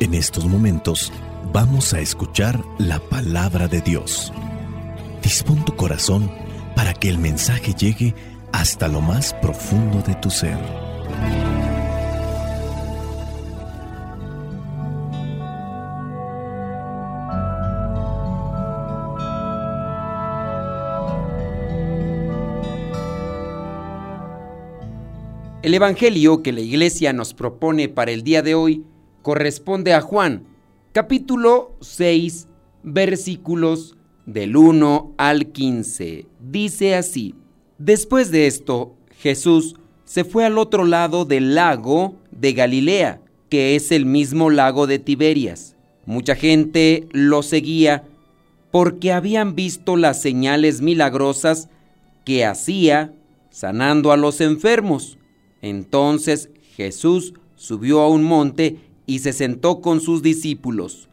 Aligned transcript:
En 0.00 0.14
estos 0.14 0.46
momentos 0.46 1.12
vamos 1.52 1.92
a 1.92 2.00
escuchar 2.00 2.58
la 2.78 2.98
palabra 2.98 3.68
de 3.68 3.82
Dios. 3.82 4.32
Dispón 5.22 5.62
tu 5.66 5.76
corazón 5.76 6.30
para 6.74 6.94
que 6.94 7.10
el 7.10 7.18
mensaje 7.18 7.74
llegue 7.74 8.14
hasta 8.50 8.88
lo 8.88 9.02
más 9.02 9.34
profundo 9.42 10.00
de 10.00 10.14
tu 10.14 10.30
ser. 10.30 10.56
El 25.62 25.74
Evangelio 25.74 26.42
que 26.42 26.52
la 26.52 26.62
Iglesia 26.62 27.12
nos 27.12 27.34
propone 27.34 27.90
para 27.90 28.12
el 28.12 28.22
día 28.22 28.40
de 28.40 28.54
hoy 28.54 28.82
corresponde 29.22 29.94
a 29.94 30.00
Juan, 30.00 30.44
capítulo 30.92 31.76
6, 31.80 32.48
versículos 32.82 33.96
del 34.26 34.56
1 34.56 35.14
al 35.16 35.46
15. 35.52 36.26
Dice 36.40 36.94
así, 36.94 37.34
después 37.78 38.30
de 38.30 38.46
esto, 38.46 38.94
Jesús 39.18 39.76
se 40.04 40.24
fue 40.24 40.44
al 40.44 40.58
otro 40.58 40.84
lado 40.84 41.24
del 41.24 41.54
lago 41.54 42.16
de 42.30 42.52
Galilea, 42.52 43.20
que 43.48 43.76
es 43.76 43.92
el 43.92 44.06
mismo 44.06 44.50
lago 44.50 44.86
de 44.86 44.98
Tiberias. 44.98 45.76
Mucha 46.06 46.34
gente 46.34 47.06
lo 47.12 47.42
seguía 47.42 48.04
porque 48.70 49.12
habían 49.12 49.54
visto 49.54 49.96
las 49.96 50.20
señales 50.20 50.80
milagrosas 50.80 51.68
que 52.24 52.44
hacía 52.44 53.12
sanando 53.50 54.12
a 54.12 54.16
los 54.16 54.40
enfermos. 54.40 55.18
Entonces 55.60 56.50
Jesús 56.76 57.34
subió 57.56 58.00
a 58.00 58.08
un 58.08 58.22
monte 58.22 58.78
y 59.10 59.18
se 59.18 59.32
sentó 59.32 59.80
con 59.80 60.00
sus 60.00 60.22
discípulos. 60.22 61.08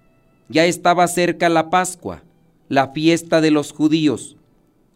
Ya 0.50 0.66
estaba 0.66 1.08
cerca 1.08 1.50
la 1.50 1.72
Pascua, 1.72 2.22
la 2.70 2.90
fiesta 2.90 3.42
de 3.42 3.50
los 3.50 3.72
judíos. 3.72 4.38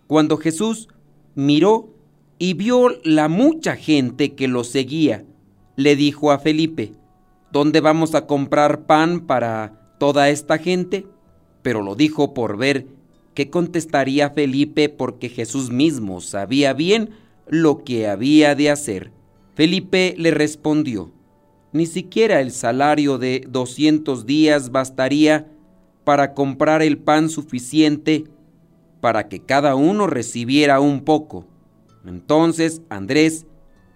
Cuando 0.05 0.37
Jesús 0.37 0.87
miró 1.33 1.89
y 2.37 2.53
vio 2.53 2.89
la 3.03 3.27
mucha 3.27 3.75
gente 3.75 4.35
que 4.35 4.47
lo 4.47 4.63
seguía, 4.63 5.25
le 5.77 5.95
dijo 5.95 6.29
a 6.29 6.37
Felipe, 6.37 6.91
¿Dónde 7.51 7.81
vamos 7.81 8.13
a 8.13 8.27
comprar 8.27 8.85
pan 8.85 9.21
para 9.21 9.95
toda 9.97 10.29
esta 10.29 10.59
gente? 10.59 11.07
Pero 11.63 11.81
lo 11.81 11.95
dijo 11.95 12.35
por 12.35 12.55
ver 12.55 12.85
qué 13.33 13.49
contestaría 13.49 14.29
Felipe 14.29 14.89
porque 14.89 15.27
Jesús 15.27 15.71
mismo 15.71 16.21
sabía 16.21 16.73
bien 16.73 17.09
lo 17.47 17.83
que 17.83 18.07
había 18.07 18.53
de 18.53 18.69
hacer. 18.69 19.11
Felipe 19.55 20.13
le 20.19 20.29
respondió, 20.29 21.11
ni 21.73 21.85
siquiera 21.85 22.41
el 22.41 22.51
salario 22.51 23.17
de 23.17 23.45
200 23.49 24.25
días 24.25 24.71
bastaría 24.71 25.47
para 26.03 26.33
comprar 26.33 26.81
el 26.81 26.97
pan 26.97 27.29
suficiente 27.29 28.25
para 28.99 29.29
que 29.29 29.39
cada 29.39 29.75
uno 29.75 30.07
recibiera 30.07 30.79
un 30.79 31.01
poco. 31.01 31.45
Entonces 32.05 32.81
Andrés, 32.89 33.45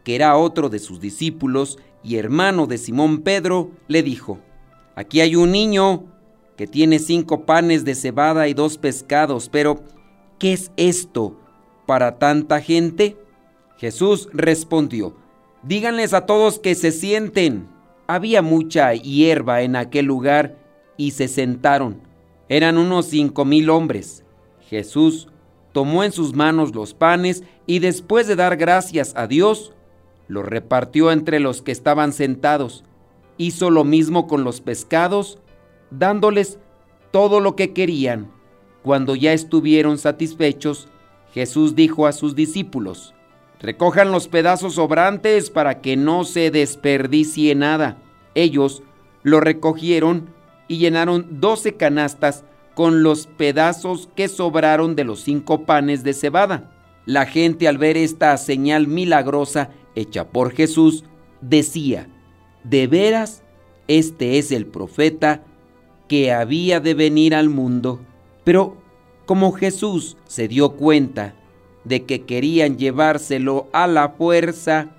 que 0.03 0.15
era 0.15 0.37
otro 0.37 0.69
de 0.69 0.79
sus 0.79 0.99
discípulos 0.99 1.77
y 2.03 2.17
hermano 2.17 2.67
de 2.67 2.77
Simón 2.77 3.21
Pedro, 3.21 3.71
le 3.87 4.03
dijo, 4.03 4.39
Aquí 4.95 5.19
hay 5.19 5.35
un 5.35 5.51
niño 5.51 6.05
que 6.55 6.67
tiene 6.67 6.99
cinco 6.99 7.45
panes 7.45 7.83
de 7.83 7.95
cebada 7.95 8.47
y 8.47 8.53
dos 8.53 8.77
pescados, 8.77 9.49
pero 9.49 9.83
¿qué 10.39 10.53
es 10.53 10.71
esto 10.77 11.37
para 11.85 12.17
tanta 12.17 12.61
gente? 12.61 13.17
Jesús 13.77 14.29
respondió, 14.31 15.17
Díganles 15.67 16.13
a 16.13 16.27
todos 16.27 16.59
que 16.59 16.75
se 16.75 16.91
sienten. 16.91 17.67
Había 18.05 18.43
mucha 18.43 18.93
hierba 18.93 19.63
en 19.63 19.75
aquel 19.75 20.05
lugar 20.05 20.59
y 20.95 21.11
se 21.11 21.27
sentaron. 21.27 22.01
Eran 22.49 22.77
unos 22.77 23.07
cinco 23.07 23.45
mil 23.45 23.71
hombres. 23.71 24.23
Jesús 24.69 25.27
tomó 25.71 26.03
en 26.03 26.11
sus 26.11 26.35
manos 26.35 26.75
los 26.75 26.93
panes 26.93 27.43
y 27.65 27.79
después 27.79 28.27
de 28.27 28.35
dar 28.35 28.57
gracias 28.57 29.13
a 29.15 29.25
Dios, 29.25 29.73
los 30.27 30.45
repartió 30.45 31.11
entre 31.11 31.39
los 31.39 31.63
que 31.63 31.71
estaban 31.71 32.13
sentados. 32.13 32.83
Hizo 33.37 33.71
lo 33.71 33.83
mismo 33.83 34.27
con 34.27 34.43
los 34.43 34.61
pescados, 34.61 35.39
dándoles 35.89 36.59
todo 37.09 37.39
lo 37.39 37.55
que 37.55 37.73
querían. 37.73 38.31
Cuando 38.83 39.15
ya 39.15 39.33
estuvieron 39.33 39.97
satisfechos, 39.97 40.89
Jesús 41.33 41.73
dijo 41.73 42.05
a 42.05 42.11
sus 42.11 42.35
discípulos, 42.35 43.14
Recojan 43.59 44.11
los 44.11 44.27
pedazos 44.27 44.75
sobrantes 44.75 45.49
para 45.49 45.81
que 45.81 45.95
no 45.97 46.23
se 46.23 46.51
desperdicie 46.51 47.55
nada. 47.55 47.97
Ellos 48.35 48.83
lo 49.23 49.39
recogieron 49.39 50.29
y 50.67 50.77
llenaron 50.77 51.39
doce 51.39 51.75
canastas 51.75 52.43
con 52.73 53.03
los 53.03 53.27
pedazos 53.27 54.09
que 54.15 54.27
sobraron 54.27 54.95
de 54.95 55.05
los 55.05 55.21
cinco 55.21 55.65
panes 55.65 56.03
de 56.03 56.13
cebada. 56.13 56.71
La 57.05 57.25
gente 57.25 57.67
al 57.67 57.77
ver 57.77 57.97
esta 57.97 58.35
señal 58.37 58.87
milagrosa 58.87 59.69
hecha 59.95 60.27
por 60.27 60.51
Jesús 60.51 61.05
decía, 61.41 62.09
de 62.63 62.87
veras, 62.87 63.43
este 63.87 64.37
es 64.37 64.51
el 64.51 64.65
profeta 64.65 65.43
que 66.07 66.33
había 66.33 66.79
de 66.79 66.93
venir 66.93 67.35
al 67.35 67.49
mundo. 67.49 68.01
Pero 68.43 68.77
como 69.25 69.53
Jesús 69.53 70.17
se 70.25 70.47
dio 70.47 70.71
cuenta 70.71 71.35
de 71.85 72.03
que 72.03 72.23
querían 72.23 72.77
llevárselo 72.77 73.67
a 73.71 73.87
la 73.87 74.09
fuerza 74.09 74.89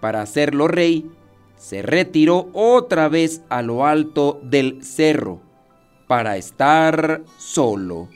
para 0.00 0.22
hacerlo 0.22 0.66
rey, 0.66 1.08
se 1.56 1.82
retiró 1.82 2.48
otra 2.54 3.08
vez 3.08 3.42
a 3.48 3.62
lo 3.62 3.86
alto 3.86 4.40
del 4.42 4.84
cerro 4.84 5.40
para 6.08 6.36
estar 6.36 7.22
solo. 7.38 8.08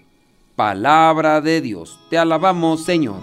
Palabra 0.56 1.40
de 1.40 1.60
Dios, 1.60 2.00
te 2.10 2.18
alabamos 2.18 2.84
Señor. 2.84 3.22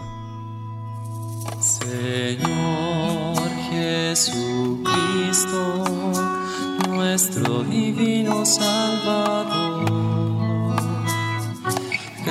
Señor 1.60 3.38
Jesucristo, 3.70 4.84
nuestro 6.90 7.64
divino 7.64 8.46
Salvador 8.46 9.73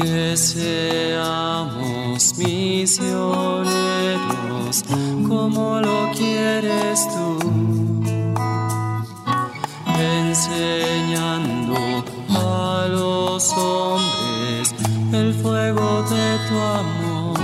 Que 0.00 0.36
seamos 0.36 1.90
misioneros 2.38 3.70
como 5.28 5.80
lo 5.80 6.10
quieres 6.16 7.06
tú, 7.08 7.38
enseñando 9.98 11.76
a 12.30 12.86
los 12.88 13.52
hombres 13.52 14.74
el 15.12 15.34
fuego 15.34 16.02
de 16.10 16.38
tu 16.48 16.58
amor. 16.58 17.40